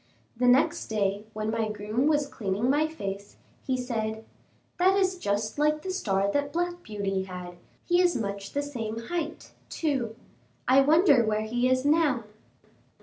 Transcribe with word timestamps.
The 0.35 0.47
next 0.47 0.87
day, 0.87 1.25
when 1.33 1.51
my 1.51 1.69
groom 1.69 2.07
was 2.07 2.25
cleaning 2.25 2.71
my 2.71 2.87
face, 2.87 3.35
he 3.67 3.77
said: 3.77 4.25
"That 4.79 4.97
is 4.97 5.15
just 5.19 5.59
like 5.59 5.83
the 5.83 5.91
star 5.91 6.31
that 6.31 6.51
Black 6.51 6.81
Beauty 6.81 7.25
had, 7.25 7.57
he 7.85 8.01
is 8.01 8.15
much 8.15 8.53
the 8.53 8.63
same 8.63 8.97
height, 8.97 9.51
too; 9.69 10.15
I 10.67 10.81
wonder 10.81 11.23
where 11.23 11.41
he 11.45 11.69
is 11.69 11.85
now." 11.85 12.23